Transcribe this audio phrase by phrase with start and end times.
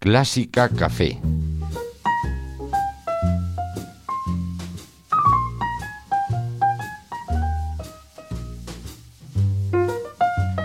[0.00, 1.18] Clásica Café.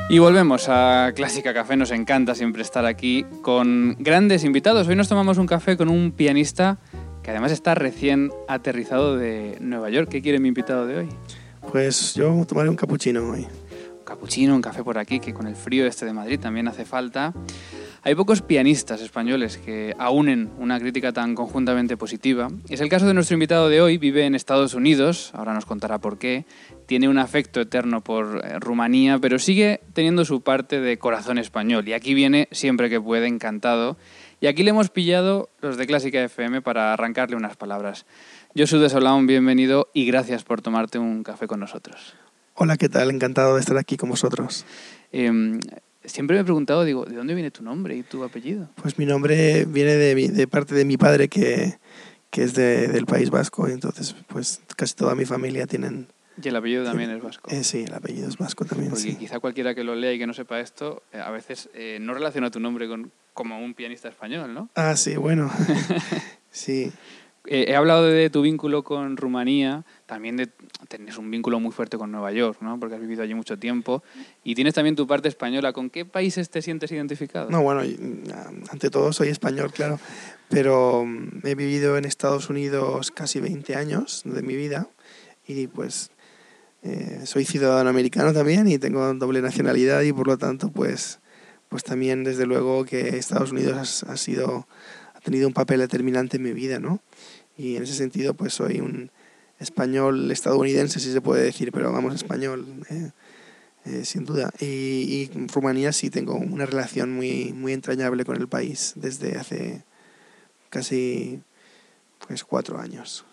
[0.10, 4.88] Y volvemos a Clásica Café, nos encanta siempre estar aquí con grandes invitados.
[4.88, 6.78] Hoy nos tomamos un café con un pianista
[7.22, 10.08] que además está recién aterrizado de Nueva York.
[10.08, 11.10] ¿Qué quiere mi invitado de hoy?
[11.74, 13.42] Pues yo tomaré un capuchino hoy.
[13.42, 16.86] Un capuchino, un café por aquí, que con el frío este de Madrid también hace
[16.86, 17.34] falta.
[18.08, 22.50] Hay pocos pianistas españoles que aúnen una crítica tan conjuntamente positiva.
[22.70, 25.98] Es el caso de nuestro invitado de hoy, vive en Estados Unidos, ahora nos contará
[25.98, 26.46] por qué,
[26.86, 31.88] tiene un afecto eterno por eh, Rumanía, pero sigue teniendo su parte de corazón español
[31.88, 33.98] y aquí viene siempre que puede, encantado.
[34.40, 38.06] Y aquí le hemos pillado los de Clásica FM para arrancarle unas palabras.
[38.54, 42.14] Yo soy de Solán, bienvenido y gracias por tomarte un café con nosotros.
[42.54, 43.10] Hola, ¿qué tal?
[43.10, 44.64] Encantado de estar aquí con vosotros.
[45.12, 45.58] Eh,
[46.08, 48.70] siempre me he preguntado, digo, ¿de dónde viene tu nombre y tu apellido?
[48.82, 51.78] Pues mi nombre viene de, mi, de parte de mi padre que,
[52.30, 56.08] que es de, del País Vasco, y entonces pues casi toda mi familia tienen...
[56.42, 57.50] Y el apellido también es vasco.
[57.50, 58.90] Eh, sí, el apellido es vasco también.
[58.90, 59.16] Porque sí.
[59.16, 62.14] quizá cualquiera que lo lea y que no sepa esto, eh, a veces eh, no
[62.14, 64.70] relaciona tu nombre con como un pianista español, ¿no?
[64.76, 65.52] Ah, sí, bueno.
[66.50, 66.92] sí.
[67.48, 70.50] Eh, he hablado de tu vínculo con Rumanía, también de
[70.88, 72.80] tienes un vínculo muy fuerte con Nueva York, ¿no?
[72.80, 74.04] Porque has vivido allí mucho tiempo
[74.44, 75.74] y tienes también tu parte española.
[75.74, 77.50] ¿Con qué países te sientes identificado?
[77.50, 77.98] No, bueno, y,
[78.70, 80.00] ante todo soy español, claro,
[80.50, 84.88] pero mm, he vivido en Estados Unidos casi 20 años de mi vida
[85.48, 86.12] y pues
[86.84, 91.20] eh, soy ciudadano americano también y tengo doble nacionalidad y por lo tanto pues,
[91.70, 94.68] pues también desde luego que Estados Unidos ha sido
[95.16, 97.02] ha tenido un papel determinante en mi vida, ¿no?
[97.58, 99.12] Y en ese sentido pues soy un
[99.60, 103.12] español estadounidense si se puede decir, pero vamos español eh,
[103.86, 104.52] eh, sin duda.
[104.60, 109.84] Y, y Rumanía sí tengo una relación muy muy entrañable con el país desde hace
[110.70, 111.42] casi
[112.28, 113.26] pues cuatro años.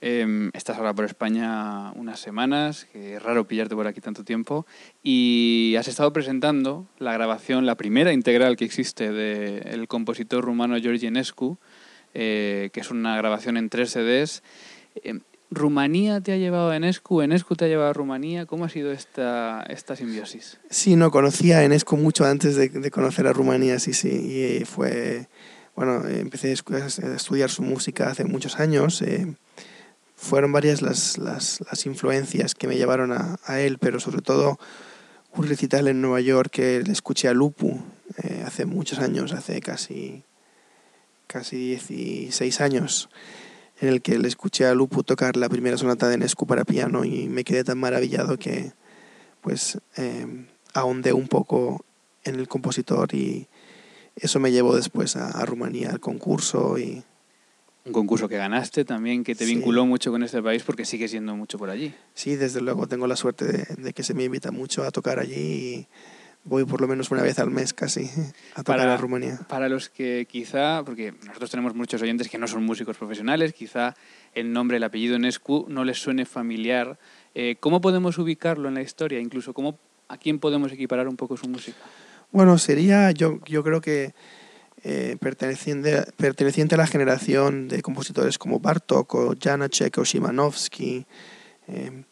[0.00, 4.66] Eh, estás ahora por España unas semanas, que es raro pillarte por aquí tanto tiempo,
[5.02, 11.06] y has estado presentando la grabación, la primera integral que existe del compositor rumano George
[11.06, 11.58] Enescu,
[12.14, 14.42] eh, que es una grabación en tres CDs.
[14.96, 15.20] Eh,
[15.50, 17.20] ¿Rumanía te ha llevado a Enescu?
[17.20, 18.46] ¿Enescu te ha llevado a Rumanía?
[18.46, 20.58] ¿Cómo ha sido esta, esta simbiosis?
[20.70, 24.08] Sí, no, conocía a Enescu mucho antes de, de conocer a Rumanía, sí, sí,
[24.60, 25.28] y fue...
[25.76, 29.02] Bueno, empecé a estudiar su música hace muchos años.
[29.02, 29.34] Eh,
[30.14, 34.58] fueron varias las, las, las, influencias que me llevaron a, a, él, pero sobre todo
[35.32, 37.82] un recital en Nueva York que le escuché a Lupu
[38.22, 40.22] eh, hace muchos años, hace casi,
[41.34, 43.08] casi 16 años,
[43.80, 47.04] en el que le escuché a Lupu tocar la primera sonata de Nescu para piano
[47.04, 48.70] y me quedé tan maravillado que
[49.40, 51.84] pues eh, ahondé un poco
[52.22, 53.48] en el compositor y
[54.14, 57.02] eso me llevó después a, a Rumanía al concurso y
[57.84, 59.88] un concurso que ganaste también, que te vinculó sí.
[59.88, 61.92] mucho con este país porque sigues yendo mucho por allí.
[62.14, 65.18] Sí, desde luego tengo la suerte de, de, que se me invita mucho a tocar
[65.18, 65.88] allí y
[66.44, 68.10] voy por lo menos una vez al mes casi
[68.54, 69.40] a tocar para, a Rumanía.
[69.48, 73.94] Para los que quizá, porque nosotros tenemos muchos oyentes que no son músicos profesionales, quizá
[74.34, 76.98] el nombre, el apellido Nescu no les suene familiar,
[77.34, 79.20] eh, ¿cómo podemos ubicarlo en la historia?
[79.20, 79.78] Incluso, ¿cómo,
[80.08, 81.78] ¿a quién podemos equiparar un poco su música?
[82.30, 84.14] Bueno, sería, yo, yo creo que
[84.82, 91.06] eh, perteneciente, perteneciente a la generación de compositores como Bartok o Janacek o Szymanowski,
[91.68, 92.04] eh,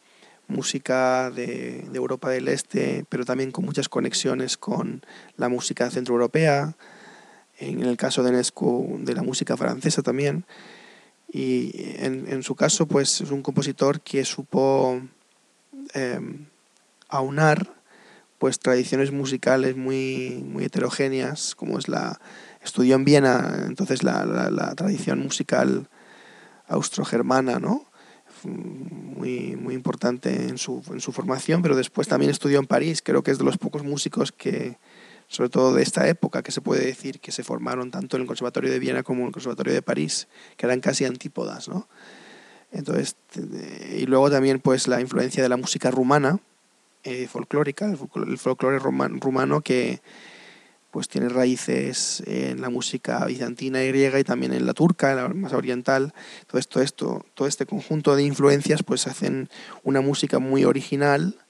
[0.47, 5.03] música de, Europa del Este, pero también con muchas conexiones con
[5.37, 6.75] la música centroeuropea,
[7.59, 10.45] en el caso de Nescu, de la música francesa también.
[11.31, 15.01] Y en, su caso, pues es un compositor que supo
[15.95, 16.19] eh,
[17.09, 17.73] aunar
[18.37, 22.19] pues tradiciones musicales muy, heterogéneas, como es la,
[22.61, 25.87] estudió en Viena, entonces la, la tradición musical
[26.67, 27.85] austrogermana, ¿no?
[28.45, 33.01] Muy, muy importante en su, en su formación, pero después también estudió en París.
[33.01, 34.77] Creo que es de los pocos músicos que,
[35.27, 38.27] sobre todo de esta época, que se puede decir que se formaron tanto en el
[38.27, 40.27] Conservatorio de Viena como en el Conservatorio de París,
[40.57, 41.87] que eran casi antípodas, ¿no?
[42.71, 43.15] Entonces,
[43.95, 46.39] y luego también pues la influencia de la música rumana,
[47.03, 50.01] eh, folclórica, el folclore rumano que
[50.93, 55.17] pues tiene raíces en la música bizantina y griega y también en la turca, en
[55.17, 56.13] la más oriental.
[56.45, 59.49] Todo esto, esto, todo este conjunto de influencias pues hacen
[59.81, 61.43] una música muy original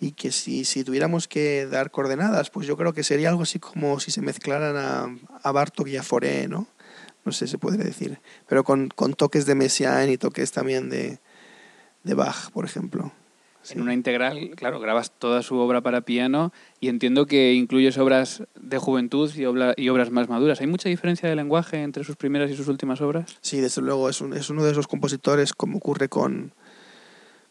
[0.00, 3.58] y que si, si tuviéramos que dar coordenadas, pues yo creo que sería algo así
[3.58, 6.66] como si se mezclaran a, a Bartok y a Foré, ¿no?
[7.26, 8.18] No sé, se podría decir.
[8.48, 11.18] Pero con, con toques de Messiaen y toques también de,
[12.02, 13.12] de Bach, por ejemplo.
[13.68, 18.42] En una integral, claro, grabas toda su obra para piano y entiendo que incluyes obras
[18.58, 20.60] de juventud y, y obras más maduras.
[20.62, 23.36] ¿Hay mucha diferencia de lenguaje entre sus primeras y sus últimas obras?
[23.42, 26.54] Sí, desde luego, es, es uno de esos compositores, como ocurre con,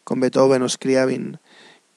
[0.02, 1.38] con Beethoven o Scriabin,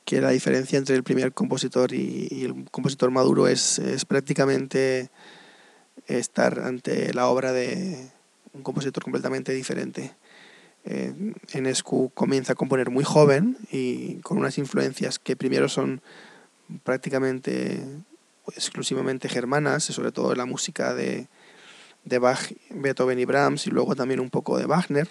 [0.05, 5.09] que la diferencia entre el primer compositor y, y el compositor maduro es, es prácticamente
[6.05, 8.11] estar ante la obra de
[8.53, 10.13] un compositor completamente diferente
[10.85, 11.13] eh,
[12.13, 16.01] comienza a componer muy joven y con unas influencias que primero son
[16.83, 17.81] prácticamente
[18.55, 21.27] exclusivamente germanas, sobre todo la música de,
[22.03, 25.07] de Bach, Beethoven y Brahms, y luego también un poco de Wagner.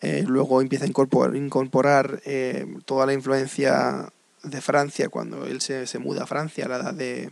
[0.00, 4.12] Eh, luego empieza a incorporar, eh, toda la influencia
[4.42, 7.30] de Francia cuando él se, se, muda a Francia a la edad de,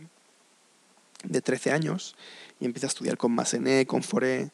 [1.23, 2.15] de 13 años
[2.59, 4.51] y empieza a estudiar con Massenet, con Fauré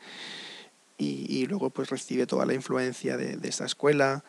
[1.01, 4.24] y, luego pues recibe toda la influencia de, de esta escuela,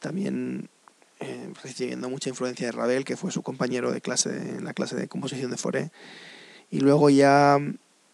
[0.00, 0.68] también
[1.20, 4.96] eh, recibiendo mucha influencia de Ravel, que fue su compañero de clase en la clase
[4.96, 5.90] de composición de Foré.
[6.70, 7.58] Y luego ya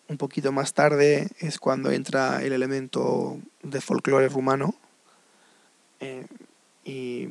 [0.09, 4.75] un poquito más tarde es cuando entra el elemento de folclore rumano.
[6.01, 6.27] Eh,
[6.85, 7.29] y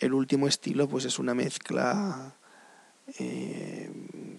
[0.00, 2.34] el último estilo pues es una mezcla
[3.18, 3.90] eh,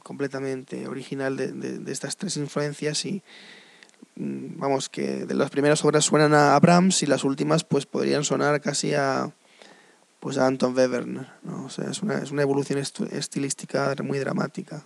[0.04, 3.22] completamente original de, de, de, estas tres influencias y,
[4.16, 8.62] vamos, que de las primeras obras suenan a Brahms y las últimas pues podrían sonar
[8.62, 9.32] casi a
[10.20, 11.66] pues a Anton Webern, ¿no?
[11.66, 14.84] O sea, es una, es una evolución estilística muy dramática.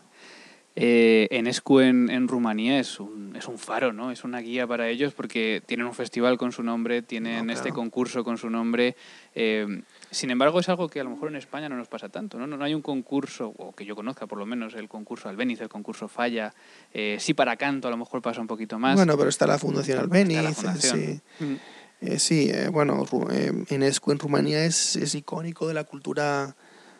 [0.77, 4.11] Eh, Enescu en, en Rumanía es un, es un faro, ¿no?
[4.11, 7.57] Es una guía para ellos porque tienen un festival con su nombre, tienen no, claro.
[7.57, 8.95] este concurso con su nombre.
[9.35, 9.81] Eh,
[10.11, 12.45] sin embargo, es algo que a lo mejor en España no nos pasa tanto, ¿no?
[12.45, 15.61] No, no hay un concurso, o que yo conozca por lo menos, el concurso Albéniz,
[15.61, 16.53] el concurso Falla.
[16.93, 18.95] Eh, sí, para canto a lo mejor pasa un poquito más.
[18.95, 20.99] Bueno, pero está la Fundación Albéniz, la fundación.
[20.99, 21.43] sí.
[21.43, 21.55] Mm.
[22.01, 26.55] Eh, sí, eh, bueno, eh, Enescu en Rumanía es, es icónico de la cultura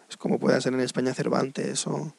[0.09, 2.13] es como puede ser en España Cervantes o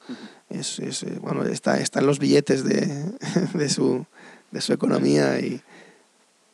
[0.51, 2.87] es, es, bueno está está en los billetes de,
[3.55, 4.07] de su
[4.51, 5.61] de su economía y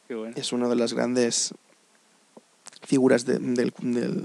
[0.09, 0.35] bueno.
[0.37, 1.55] es una de las grandes
[2.83, 4.25] figuras de, del, del,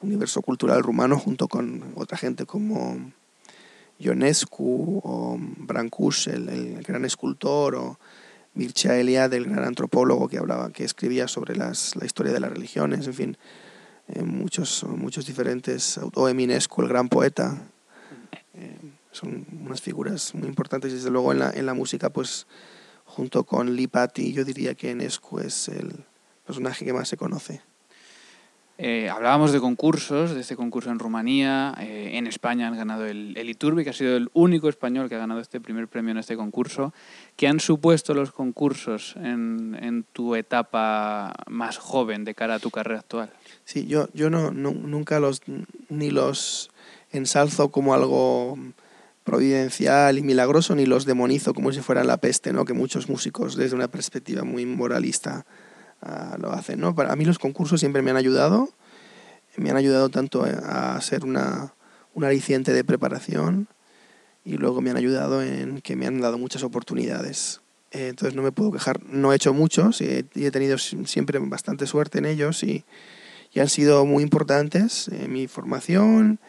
[0.00, 3.12] universo cultural rumano junto con otra gente como
[3.98, 7.98] Ionescu o Brancusi, el, el, gran escultor o
[8.54, 12.50] Mircea Eliade, el gran antropólogo que hablaba, que escribía sobre las, la historia de las
[12.50, 13.36] religiones, en fin,
[14.08, 17.68] eh, muchos, muchos diferentes, o Eminescu, el gran poeta,
[18.54, 18.78] eh,
[19.10, 22.46] son unas figuras muy importantes desde luego en la, en la música, pues
[23.04, 26.04] junto con Lipati, yo diría que Enescu es el
[26.44, 27.62] personaje que más se conoce.
[28.76, 33.36] Eh, hablábamos de concursos, de este concurso en Rumanía, eh, en España han ganado el,
[33.36, 36.18] el, Iturbi, que ha sido el único español que ha ganado este primer premio en
[36.18, 36.92] este concurso.
[37.36, 42.70] ¿Qué han supuesto los concursos en, en tu etapa más joven de cara a tu
[42.70, 43.30] carrera actual?
[43.64, 45.42] Sí, yo, yo no, no, nunca los
[45.88, 46.70] ni los
[47.12, 48.58] ensalzo como algo
[49.22, 52.64] providencial y milagroso, ni los demonizo como si fueran la peste, ¿no?
[52.64, 55.46] que muchos músicos desde una perspectiva muy moralista
[56.04, 56.80] uh, lo hacen.
[56.80, 56.94] ¿no?
[56.94, 58.68] Para mí los concursos siempre me han ayudado,
[59.56, 61.74] me han ayudado tanto a ser una,
[62.14, 63.68] un aliciente de preparación
[64.44, 67.60] y luego me han ayudado en que me han dado muchas oportunidades.
[67.92, 71.86] Eh, entonces no me puedo quejar, no he hecho muchos y he, tenido siempre bastante
[71.86, 72.84] suerte en ellos y,
[73.52, 76.40] y han sido muy importantes en mi formación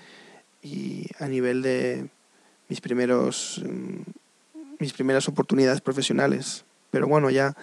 [0.64, 2.10] y a nivel de
[2.68, 3.64] mis primeros
[4.80, 6.66] mis primeras oportunidades profesionales.
[6.92, 7.56] Pero bueno, ya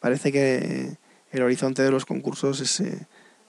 [0.00, 0.96] parece que
[1.36, 3.06] el horizonte de los concursos se,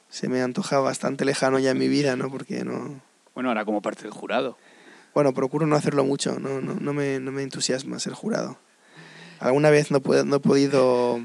[0.10, 2.30] se me antoja bastante lejano ya en mi vida, ¿no?
[2.30, 3.02] Porque no...
[3.34, 4.58] Bueno, ahora como parte del jurado.
[5.14, 8.58] Bueno, procuro no hacerlo mucho, no, no, no, me, no me entusiasma ser jurado.
[9.40, 11.20] Alguna vez no, puedo, no he podido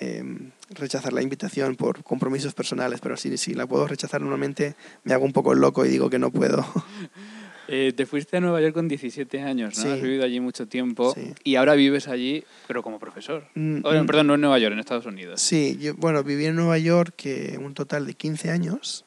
[0.00, 4.74] eh, rechazar la invitación por compromisos personales, pero si, si la puedo rechazar normalmente
[5.04, 6.64] me hago un poco loco y digo que no puedo.
[7.68, 9.82] Eh, te fuiste a Nueva York con 17 años, ¿no?
[9.84, 9.88] Sí.
[9.88, 11.32] Has vivido allí mucho tiempo sí.
[11.44, 13.46] y ahora vives allí, pero como profesor.
[13.54, 15.40] Mm, oh, perdón, no en Nueva York, en Estados Unidos.
[15.40, 19.04] Sí, yo, bueno, viví en Nueva York que un total de 15 años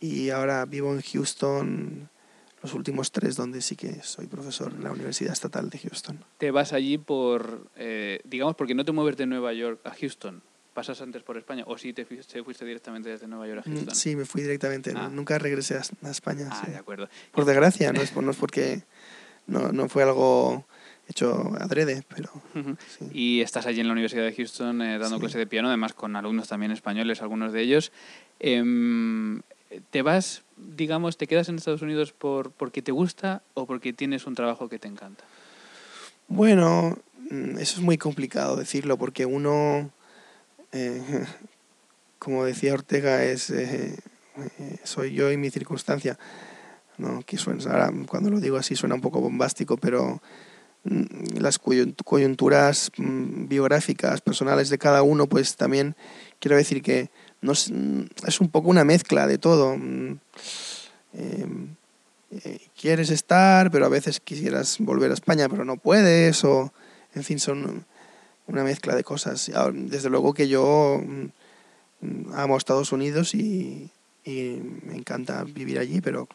[0.00, 2.08] y ahora vivo en Houston
[2.62, 6.24] los últimos tres donde sí que soy profesor en la Universidad Estatal de Houston.
[6.38, 10.42] ¿Te vas allí por, eh, digamos, porque no te mueves de Nueva York a Houston?
[10.74, 13.74] ¿Pasas antes por España o sí te fuiste, fuiste directamente desde Nueva York a Mm,
[13.74, 13.94] Houston?
[13.94, 14.92] Sí, me fui directamente.
[14.96, 15.08] Ah.
[15.12, 16.48] Nunca regresé a España.
[16.50, 16.70] Ah, sí.
[16.70, 17.08] de acuerdo.
[17.30, 18.82] Por desgracia, no es, por, no es porque
[19.46, 20.64] no, no fue algo
[21.08, 22.30] hecho adrede, pero...
[22.54, 22.76] Uh -huh.
[22.98, 23.10] sí.
[23.12, 25.20] Y estás allí en la Universidad de Houston eh, dando sí.
[25.20, 27.92] clase de piano, además con alumnos también españoles, algunos de ellos.
[28.40, 28.62] Eh,
[29.90, 34.26] ¿Te vas, digamos, te quedas en Estados Unidos por, porque te gusta o porque tienes
[34.26, 35.24] un trabajo que te encanta?
[36.28, 36.98] Bueno,
[37.30, 39.90] mm, eso es muy complicado decirlo porque uno,
[40.72, 41.02] eh,
[42.18, 43.96] como decía Ortega, es eh,
[44.36, 46.18] eh, soy yo y mi circunstancia.
[46.98, 47.22] ¿no?
[47.24, 50.20] Que suena, ahora cuando lo digo así suena un poco bombástico, pero
[50.84, 55.96] mm, las coyunturas mm, biográficas, personales de cada uno, pues también
[56.38, 57.10] quiero decir que
[57.40, 58.04] no es, mm,
[58.40, 59.76] un poco una mezcla de todo.
[62.44, 66.72] Eh, quieres estar, pero a veces quisieras volver a España, pero no puedes, o
[67.14, 67.84] en fin, son
[68.52, 69.50] una mezcla de cosas.
[69.72, 71.02] Desde luego que yo
[72.34, 73.90] amo Estados Unidos y,
[74.24, 76.28] y me encanta vivir allí, pero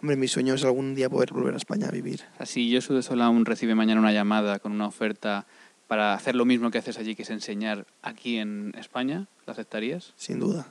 [0.00, 2.22] hombre, mi sueño es algún día poder volver a España a vivir.
[2.38, 5.46] Así, yo de Sol aún recibe mañana una llamada con una oferta
[5.86, 10.12] para hacer lo mismo que haces allí, que es enseñar aquí en España, ¿lo aceptarías?
[10.16, 10.66] Sin duda.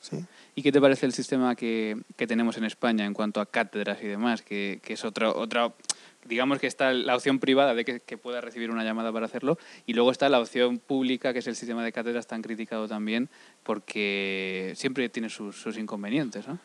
[0.00, 0.24] Sí.
[0.54, 4.02] ¿Y qué te parece el sistema que, que, tenemos en España en cuanto a cátedras
[4.02, 4.42] y demás?
[4.42, 5.72] Que, que es otra, otra,
[6.24, 9.94] digamos que está la opción privada de que, pueda recibir una llamada para hacerlo y
[9.94, 13.28] luego está la opción pública, que es el sistema de cátedras tan criticado también,
[13.62, 16.58] porque siempre tiene sus, inconvenientes, ¿no?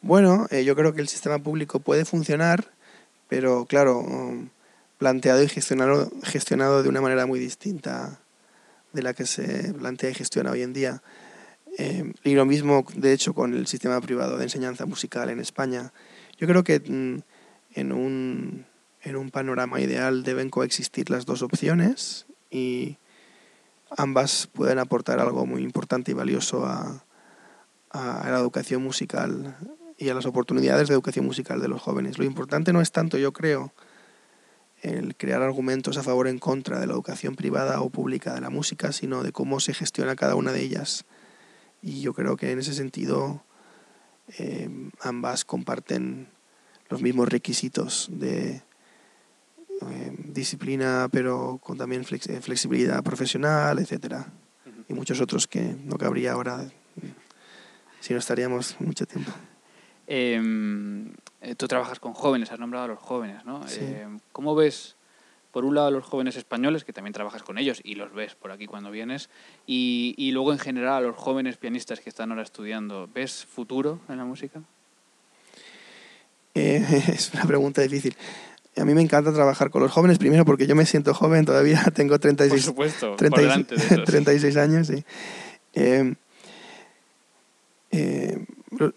[0.00, 2.72] Bueno, eh, yo creo que el sistema público puede funcionar,
[3.28, 4.48] pero claro, um,
[4.98, 8.20] planteado y gestionado, gestionado de una manera muy distinta
[8.92, 11.02] de la que se plantea y gestiona hoy en día.
[11.78, 15.92] Eh, y lo mismo, de hecho, con el sistema privado de enseñanza musical en España.
[16.38, 17.22] Yo creo que mm,
[17.74, 18.66] en, un,
[19.02, 22.98] en un panorama ideal deben coexistir las dos opciones y
[23.90, 27.04] ambas pueden aportar algo muy importante y valioso a,
[27.92, 29.56] la educación musical
[29.98, 32.18] y a las oportunidades de educación musical de los jóvenes.
[32.18, 33.74] Lo importante no es tanto, yo creo,
[34.80, 38.40] el crear argumentos a favor o en contra de la educación privada o pública de
[38.40, 41.04] la música, sino de cómo se gestiona cada una de ellas.
[41.82, 43.44] Y yo creo que en ese sentido
[44.38, 46.28] eh, ambas comparten
[46.88, 48.62] los mismos requisitos de
[49.90, 54.26] eh, disciplina, pero con también eh, flexibilidad profesional, etcétera,
[54.88, 56.64] y muchos otros que no cabría ahora,
[58.00, 59.32] si no estaríamos mucho tiempo.
[60.06, 63.64] Em, eh, tú trabajas con jóvenes, has nombrado a los jóvenes, ¿no?
[63.70, 64.96] Eh, ¿Cómo ves,
[65.52, 68.34] por un lado, a los jóvenes españoles, que también trabajas con ellos y los ves
[68.34, 69.30] por aquí cuando vienes,
[69.66, 74.00] y, y luego en general a los jóvenes pianistas que están ahora estudiando, ¿ves futuro
[74.08, 74.62] en la música?
[76.54, 78.16] Eh, es una pregunta difícil.
[78.76, 81.82] A mí me encanta trabajar con los jóvenes, primero porque yo me siento joven, todavía
[81.94, 84.86] tengo 36, por supuesto, 36, por 36 años.
[84.86, 85.04] Sí.
[85.74, 86.14] Eh,
[87.90, 88.46] eh,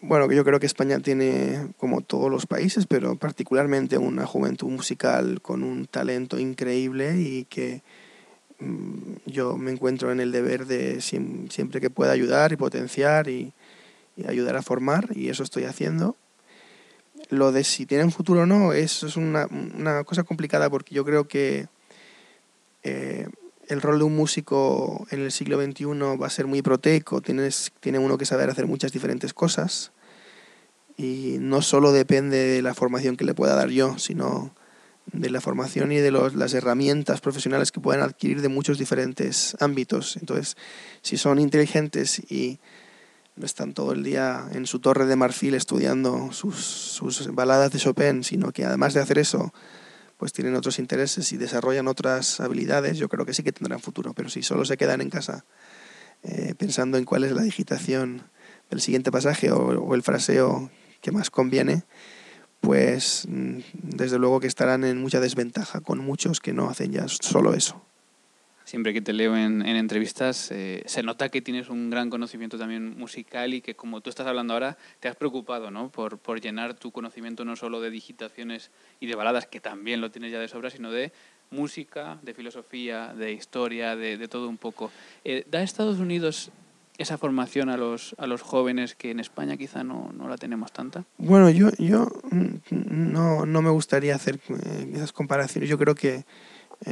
[0.02, 5.42] bueno, yo creo que España tiene, como todos los países, pero particularmente una juventud musical
[5.42, 7.84] con un talento increíble y que
[8.60, 13.54] mm, yo me encuentro en el deber de siempre que pueda ayudar y potenciar y,
[14.26, 16.16] ayudar a formar, y eso estoy haciendo.
[17.30, 21.04] Lo de si tienen futuro o no, eso es una, una cosa complicada porque yo
[21.04, 21.68] creo que
[22.84, 23.28] eh,
[23.68, 25.86] el rol de un músico en el siglo XXI
[26.22, 29.92] va a ser muy proteico, Tienes, tiene uno que saber hacer muchas diferentes cosas
[30.98, 34.54] y no solo depende de la formación que le pueda dar yo, sino
[35.12, 39.56] de la formación y de los, las herramientas profesionales que pueden adquirir de muchos diferentes
[39.60, 40.18] ámbitos.
[40.18, 40.58] Entonces,
[41.02, 42.60] si son inteligentes y
[43.42, 48.24] están todo el día en su torre de marfil estudiando sus, sus baladas de Chopin,
[48.24, 49.54] sino que además de hacer eso,
[50.18, 54.14] pues tienen otros intereses y desarrollan otras habilidades, yo creo que sí que tendrán futuro.
[54.14, 55.46] Pero si solo se quedan en casa
[56.24, 58.24] eh, pensando en cuál es la digitación
[58.70, 61.84] del siguiente pasaje o, el fraseo que más conviene,
[62.62, 67.08] pues mm, desde luego que estarán en mucha desventaja con muchos que no hacen ya
[67.08, 67.82] solo eso
[68.66, 72.58] siempre que te leo en, en entrevistas, eh, se nota que tienes un gran conocimiento
[72.58, 75.90] también musical y que como tú estás hablando ahora, te has preocupado ¿no?
[75.90, 80.12] por, por llenar tu conocimiento no solo de digitaciones y de baladas, que también lo
[80.12, 81.14] tienes ya de sobra, sino de
[81.52, 84.92] música, de filosofía, de historia, de, de todo un poco.
[85.24, 86.52] Eh, ¿Da Estados Unidos
[86.98, 90.72] esa formación a los, a los jóvenes que en España quizá no, no la tenemos
[90.72, 91.06] tanta?
[91.18, 95.70] Bueno, yo, yo mm, no, no me gustaría hacer eh, esas comparaciones.
[95.70, 96.26] Yo creo que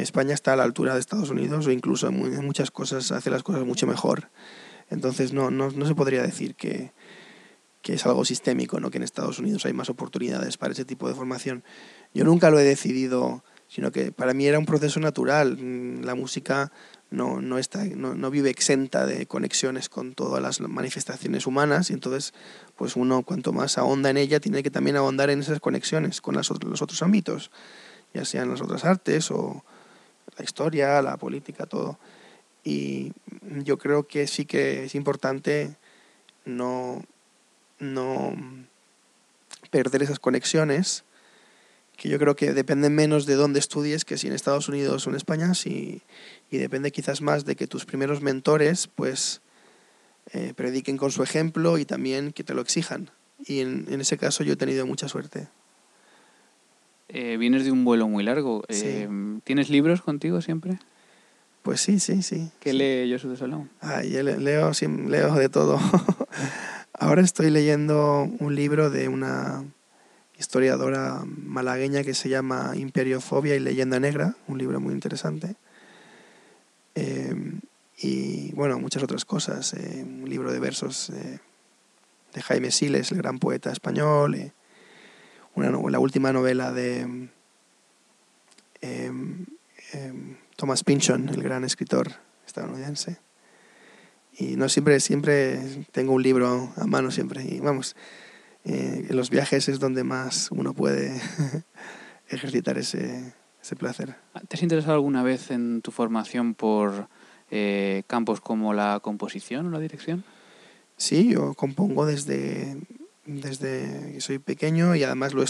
[0.01, 3.43] España está a la altura de Estados Unidos o incluso en muchas cosas hace las
[3.43, 4.29] cosas mucho mejor.
[4.89, 6.91] Entonces no, no, no se podría decir que,
[7.81, 8.91] que, es algo sistémico, ¿no?
[8.91, 11.63] que en Estados Unidos hay más oportunidades para ese tipo de formación.
[12.13, 15.57] Yo nunca lo he decidido, sino que para mí era un proceso natural.
[15.57, 16.71] Mm, la música
[17.09, 21.93] no, no, está, no, no vive exenta de conexiones con todas las manifestaciones humanas y
[21.93, 22.33] entonces
[22.75, 26.35] pues uno cuanto más ahonda en ella tiene que también ahondar en esas conexiones con
[26.35, 27.51] los otros ámbitos,
[28.13, 29.63] ya sean las otras artes o,
[30.37, 31.97] la historia, la política, todo.
[32.63, 33.11] Y
[33.63, 35.75] yo creo que sí que es importante
[36.45, 37.03] no,
[37.79, 38.35] no
[39.69, 41.03] perder esas conexiones,
[41.97, 45.09] que yo creo que dependen menos de dónde estudies que si en Estados Unidos o
[45.09, 46.01] en España, y
[46.51, 49.41] depende quizás más de que tus primeros mentores, pues,
[50.31, 53.11] eh, prediquen con su ejemplo y también que te lo exijan.
[53.45, 55.47] Y en, en ese caso yo he tenido mucha suerte.
[57.09, 58.63] Eh, vienes de un vuelo muy largo.
[58.69, 58.83] Sí.
[58.85, 59.09] Eh,
[59.43, 60.79] ¿Tienes libros contigo siempre?
[61.61, 62.49] Pues sí, sí, sí.
[62.59, 62.77] ¿Qué sí.
[62.77, 63.69] lee Josu de Solón?
[63.81, 64.71] Ah, yo le- leo,
[65.07, 65.79] leo de todo.
[66.93, 69.63] Ahora estoy leyendo un libro de una
[70.37, 75.55] historiadora malagueña que se llama Imperiofobia y Leyenda Negra, un libro muy interesante.
[76.95, 77.33] Eh,
[77.97, 79.73] y bueno, muchas otras cosas.
[79.73, 81.39] eh, un libro de versos eh,
[82.33, 84.51] de Jaime Siles, el gran poeta español.
[85.55, 87.29] Una, la última novela de
[88.81, 89.11] eh,
[89.93, 90.13] eh,
[90.55, 92.11] Thomas Pynchon, el gran escritor
[92.45, 93.17] estadounidense.
[94.37, 97.43] Y no siempre, siempre tengo un libro a mano siempre.
[97.43, 97.95] Y vamos,
[98.65, 101.21] eh, en los viajes es donde más uno puede
[102.29, 104.15] ejercitar ese, ese placer.
[104.47, 107.07] ¿Te has interesado alguna vez en tu formación por
[107.51, 110.23] eh, campos como la composición o la dirección?
[110.97, 112.77] Sí, yo compongo desde,
[113.25, 115.45] desde que soy pequeño y además lo he,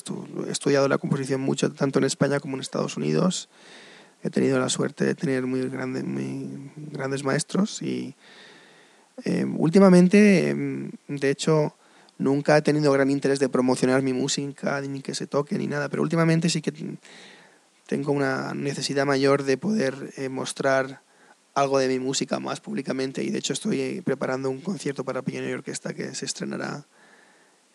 [0.51, 3.50] estudiado la composición mucho, tanto en España como en Estados Unidos.
[4.24, 8.15] He tenido la suerte de tener muy, grande, muy grandes maestros y
[9.25, 11.75] eh, últimamente, eh, de hecho,
[12.18, 15.89] nunca he tenido gran interés de promocionar mi música, ni que se toque, ni nada,
[15.89, 16.72] pero últimamente sí que
[17.88, 21.01] tengo una necesidad mayor de poder eh, mostrar
[21.53, 25.22] algo de mi música más públicamente y de hecho estoy eh, preparando un concierto para
[25.22, 26.88] piano y orquesta que se estrenará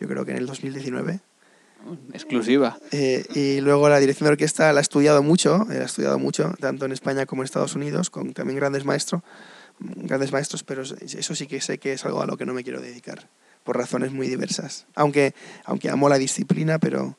[0.01, 1.21] yo creo que en el 2019
[2.13, 2.77] Exclusiva.
[2.91, 6.19] Eh, y luego la dirección de orquesta la he estudiado mucho eh, la he estudiado
[6.19, 9.23] mucho tanto en España como en Estados Unidos con también grandes maestros
[9.79, 12.65] grandes maestros pero eso sí que sé que es algo a lo que no me
[12.65, 13.29] quiero dedicar
[13.63, 17.17] por razones muy diversas aunque aunque amo la disciplina pero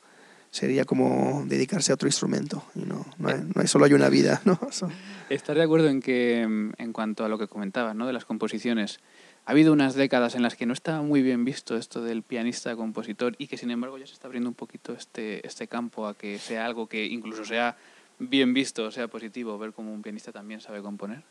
[0.50, 4.10] sería como dedicarse a otro instrumento y no no, hay, no hay solo hay una
[4.10, 4.90] vida no So-
[5.30, 8.04] ¿Estás de acuerdo en que, en cuanto a lo que comentabas, ¿no?
[8.08, 8.98] de las composiciones,
[9.44, 13.34] ha habido unas décadas en las que no estaba muy bien visto esto del pianista-compositor
[13.38, 16.38] y que sin embargo ya se está abriendo un poquito este, este campo a que
[16.38, 17.76] sea algo que incluso sea
[18.20, 21.22] bien visto, sea positivo, ver cómo un pianista también sabe componer?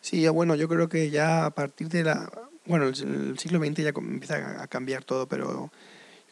[0.00, 2.30] Sí, bueno, yo creo que ya a partir de la...
[2.66, 5.72] Bueno, el, siglo XX ya empieza a, cambiar todo, pero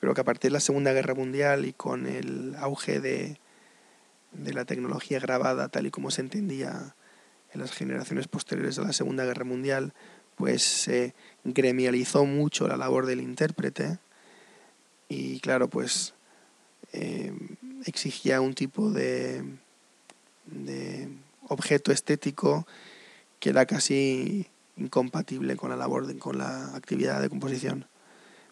[0.01, 3.39] creo que a partir de la Segunda Guerra Mundial y con el auge de,
[4.33, 6.95] de la tecnología grabada tal y como se entendía
[7.53, 9.95] en las generaciones posteriores a la Segunda Guerra Mundial,
[10.37, 13.99] pues se gremializó mucho la labor del intérprete
[15.09, 16.15] y claro, pues
[16.93, 17.33] eh,
[17.85, 19.45] exigía un tipo de,
[20.47, 21.09] de
[21.49, 22.67] objeto estético
[23.41, 24.47] que era casi
[24.77, 27.87] incompatible con la labor, de- con la actividad de composición.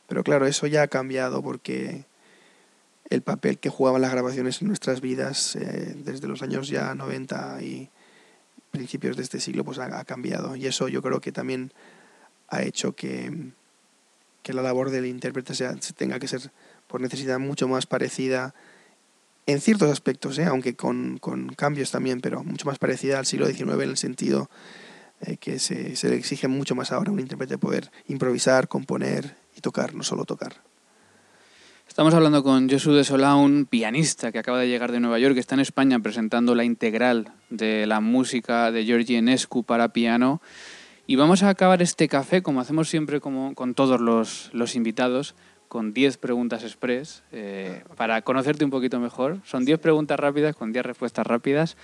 [0.07, 2.05] Pero claro, eso ya ha cambiado porque
[3.11, 7.63] el papel que jugaban las grabaciones en nuestras vidas eh, desde los años ya 90
[7.63, 7.89] y
[8.75, 10.57] principios de este siglo pues ha, cambiado.
[10.57, 11.73] Y eso yo creo que también
[12.49, 13.53] ha hecho que,
[14.43, 16.51] que la labor del intérprete sea, se tenga que ser
[16.89, 18.53] por necesidad mucho más parecida
[19.47, 20.47] en ciertos aspectos, ¿eh?
[20.47, 24.51] aunque con, con cambios también, pero mucho más parecida al siglo XIX en el sentido
[25.21, 29.37] eh, que se, se le exige mucho más ahora a un intérprete poder improvisar, componer
[29.57, 30.63] y tocar, no solo tocar.
[31.95, 35.35] Estamos hablando con Josu de Solá, un pianista que acaba de llegar de Nueva York,
[35.35, 40.43] que está en España presentando la integral de la música de Georgi Enescu para piano.
[41.07, 45.37] Y vamos a acabar este café, como hacemos siempre como, con todos los, los invitados,
[45.69, 49.39] con 10 preguntas express eh, para conocerte un poquito mejor.
[49.45, 51.77] Son 10 preguntas rápidas con 10 respuestas rápidas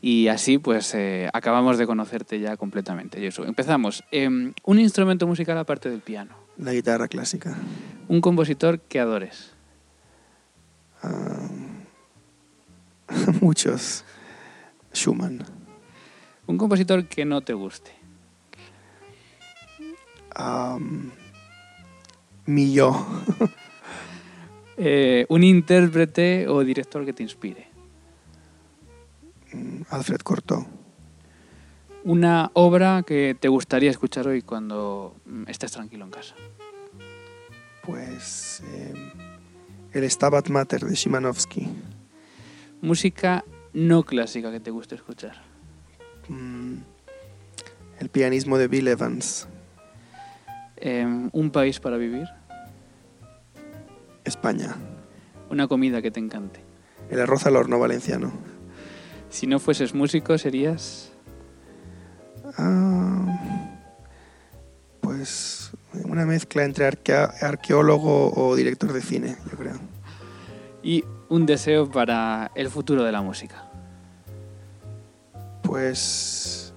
[0.00, 3.20] y así pues eh, acabamos de conocerte ya completamente.
[3.20, 3.42] Josu.
[3.42, 4.04] Empezamos.
[4.12, 6.36] Em, un instrumento musical aparte del piano.
[6.56, 7.56] La guitarra clásica.
[8.06, 9.55] Un compositor que adores.
[11.06, 11.48] Ah,
[13.40, 14.04] muchos.
[14.92, 15.44] Schumann.
[16.46, 17.92] Un compositor que no te guste.
[20.34, 21.12] Am,
[22.46, 23.06] mi yo.
[24.78, 27.66] Eh, un intérprete o director que te inspire.
[29.54, 30.66] Mm, Alfred Cortot.
[32.04, 36.34] Una obra que te gustaría escuchar hoy cuando mm, estés tranquilo en casa.
[37.86, 38.92] Pues eh,
[39.96, 41.68] el Stabat Mater de Szymanowski.
[42.82, 45.42] Música no clásica que te guste escuchar.
[46.28, 46.76] Mm,
[48.00, 49.48] el pianismo de Bill Evans.
[50.76, 52.28] Eh, un país para vivir.
[54.24, 54.76] España.
[55.48, 56.60] Una comida que te encante.
[57.08, 58.32] El arroz al horno valenciano.
[59.30, 61.12] Si no fueses músico, serías...
[62.58, 63.40] Ah,
[65.00, 65.72] pues
[66.04, 69.74] una mezcla entre arqueólogo o director de cine, yo creo.
[70.82, 73.70] Y un deseo para el futuro de la música.
[75.62, 76.72] Pues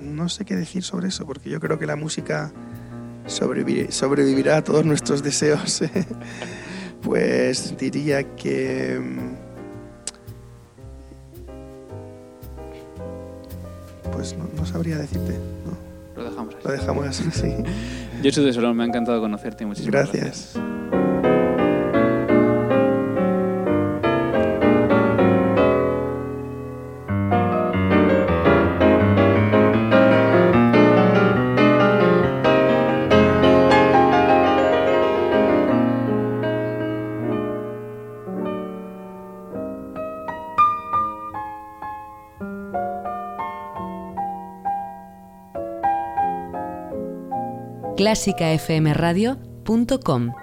[0.00, 2.52] no sé qué decir sobre eso, porque yo creo que la música
[3.26, 5.82] sobrevivirá a todos nuestros deseos.
[7.02, 8.98] pues diría que...
[9.00, 9.42] Mm,
[14.12, 15.32] pues no, sabría decirte.
[15.32, 15.81] Así.
[16.64, 17.54] Lo dejamos así, sí.
[18.22, 19.66] Yo soy de Solón, me ha encantado conocerte.
[19.66, 20.54] Muchísimas gracias.
[20.54, 20.71] gracias.
[48.02, 50.41] clásicafmradio.com